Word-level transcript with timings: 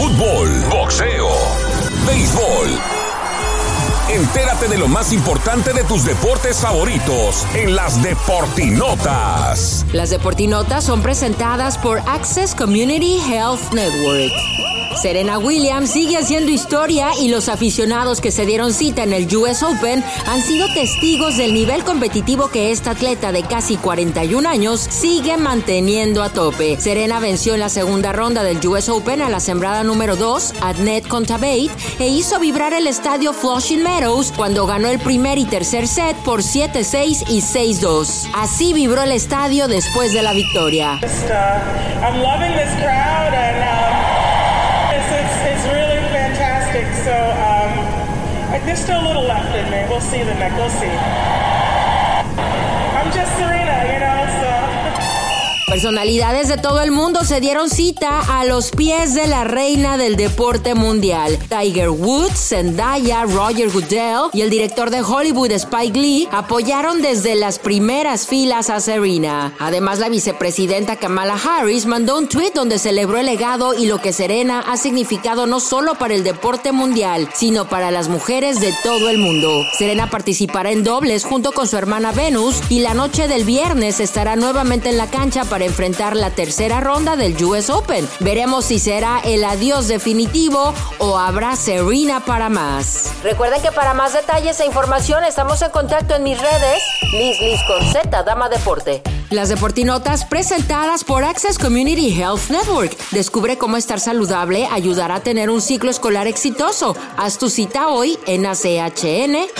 fútbol, 0.00 0.48
boxeo, 0.70 1.28
béisbol. 2.06 2.68
Entérate 4.08 4.66
de 4.66 4.78
lo 4.78 4.88
más 4.88 5.12
importante 5.12 5.74
de 5.74 5.84
tus 5.84 6.06
deportes 6.06 6.58
favoritos 6.58 7.46
en 7.54 7.76
las 7.76 8.02
Deportinotas. 8.02 9.84
Las 9.92 10.08
Deportinotas 10.08 10.84
son 10.84 11.02
presentadas 11.02 11.76
por 11.76 11.98
Access 12.08 12.54
Community 12.54 13.18
Health 13.28 13.74
Network. 13.74 14.32
Serena 14.96 15.38
Williams 15.38 15.90
sigue 15.90 16.16
haciendo 16.16 16.50
historia 16.50 17.10
y 17.20 17.28
los 17.28 17.48
aficionados 17.48 18.20
que 18.20 18.30
se 18.30 18.44
dieron 18.44 18.72
cita 18.72 19.02
en 19.02 19.12
el 19.12 19.34
US 19.34 19.62
Open 19.62 20.04
han 20.26 20.42
sido 20.42 20.66
testigos 20.74 21.36
del 21.36 21.54
nivel 21.54 21.84
competitivo 21.84 22.48
que 22.48 22.70
esta 22.70 22.92
atleta 22.92 23.32
de 23.32 23.42
casi 23.42 23.76
41 23.76 24.48
años 24.48 24.80
sigue 24.80 25.36
manteniendo 25.36 26.22
a 26.22 26.30
tope. 26.30 26.78
Serena 26.80 27.20
venció 27.20 27.54
en 27.54 27.60
la 27.60 27.68
segunda 27.68 28.12
ronda 28.12 28.42
del 28.42 28.66
US 28.66 28.88
Open 28.88 29.22
a 29.22 29.30
la 29.30 29.40
sembrada 29.40 29.84
número 29.84 30.16
2, 30.16 30.54
Adnet 30.60 31.06
Contabate, 31.06 31.70
e 31.98 32.08
hizo 32.08 32.38
vibrar 32.38 32.72
el 32.72 32.86
estadio 32.86 33.32
Flushing 33.32 33.82
Meadows 33.82 34.32
cuando 34.36 34.66
ganó 34.66 34.88
el 34.88 34.98
primer 34.98 35.38
y 35.38 35.44
tercer 35.44 35.86
set 35.88 36.16
por 36.18 36.42
7-6 36.42 37.24
y 37.28 37.40
6-2. 37.40 38.30
Así 38.34 38.72
vibró 38.72 39.02
el 39.02 39.12
estadio 39.12 39.68
después 39.68 40.12
de 40.12 40.22
la 40.22 40.32
victoria. 40.32 41.00
So 43.50 43.69
there's 48.70 48.84
still 48.84 49.00
a 49.00 49.06
little 49.06 49.24
left 49.24 49.52
in 49.56 49.68
me. 49.68 49.84
We'll 49.90 50.00
see 50.00 50.22
the 50.22 50.34
next. 50.34 50.54
We'll 50.54 50.70
see. 50.70 51.59
Personalidades 55.80 56.48
de 56.48 56.58
todo 56.58 56.82
el 56.82 56.90
mundo 56.90 57.24
se 57.24 57.40
dieron 57.40 57.70
cita 57.70 58.20
a 58.38 58.44
los 58.44 58.70
pies 58.70 59.14
de 59.14 59.26
la 59.26 59.44
reina 59.44 59.96
del 59.96 60.16
deporte 60.16 60.74
mundial. 60.74 61.38
Tiger 61.48 61.88
Woods, 61.88 62.50
Zendaya, 62.50 63.24
Roger 63.24 63.70
Goodell 63.70 64.28
y 64.34 64.42
el 64.42 64.50
director 64.50 64.90
de 64.90 65.00
Hollywood 65.00 65.52
Spike 65.52 65.98
Lee 65.98 66.28
apoyaron 66.32 67.00
desde 67.00 67.34
las 67.34 67.58
primeras 67.58 68.26
filas 68.26 68.68
a 68.68 68.78
Serena. 68.80 69.54
Además, 69.58 70.00
la 70.00 70.10
vicepresidenta 70.10 70.96
Kamala 70.96 71.38
Harris 71.42 71.86
mandó 71.86 72.18
un 72.18 72.28
tweet 72.28 72.52
donde 72.54 72.78
celebró 72.78 73.16
el 73.16 73.24
legado 73.24 73.72
y 73.72 73.86
lo 73.86 74.02
que 74.02 74.12
Serena 74.12 74.60
ha 74.60 74.76
significado 74.76 75.46
no 75.46 75.60
solo 75.60 75.94
para 75.94 76.12
el 76.12 76.24
deporte 76.24 76.72
mundial, 76.72 77.30
sino 77.34 77.70
para 77.70 77.90
las 77.90 78.10
mujeres 78.10 78.60
de 78.60 78.74
todo 78.82 79.08
el 79.08 79.16
mundo. 79.16 79.64
Serena 79.78 80.10
participará 80.10 80.72
en 80.72 80.84
dobles 80.84 81.24
junto 81.24 81.52
con 81.52 81.66
su 81.66 81.78
hermana 81.78 82.12
Venus 82.12 82.60
y 82.68 82.80
la 82.80 82.92
noche 82.92 83.28
del 83.28 83.44
viernes 83.44 83.98
estará 83.98 84.36
nuevamente 84.36 84.90
en 84.90 84.98
la 84.98 85.06
cancha 85.06 85.46
para 85.46 85.69
enfrentar 85.70 86.16
la 86.16 86.30
tercera 86.30 86.80
ronda 86.80 87.16
del 87.16 87.42
US 87.44 87.70
Open. 87.70 88.06
Veremos 88.18 88.66
si 88.66 88.78
será 88.78 89.20
el 89.24 89.44
adiós 89.44 89.88
definitivo 89.88 90.74
o 90.98 91.16
habrá 91.16 91.54
Serena 91.56 92.24
para 92.24 92.48
más. 92.48 93.12
Recuerden 93.22 93.62
que 93.62 93.70
para 93.70 93.94
más 93.94 94.12
detalles 94.12 94.58
e 94.60 94.66
información 94.66 95.24
estamos 95.24 95.62
en 95.62 95.70
contacto 95.70 96.14
en 96.14 96.24
mis 96.24 96.38
redes. 96.40 96.82
Liz 97.12 97.40
Liz 97.40 97.60
con 97.66 97.84
Z, 97.92 98.22
Dama 98.24 98.48
Deporte. 98.48 99.02
Las 99.30 99.48
Deportinotas 99.48 100.24
presentadas 100.24 101.04
por 101.04 101.22
Access 101.22 101.56
Community 101.56 102.20
Health 102.20 102.50
Network. 102.50 102.96
Descubre 103.12 103.56
cómo 103.56 103.76
estar 103.76 104.00
saludable 104.00 104.66
ayudará 104.72 105.16
a 105.16 105.20
tener 105.20 105.50
un 105.50 105.60
ciclo 105.60 105.90
escolar 105.90 106.26
exitoso. 106.26 106.96
Haz 107.16 107.38
tu 107.38 107.48
cita 107.48 107.88
hoy 107.88 108.18
en 108.26 108.44
achn.net. 108.44 109.50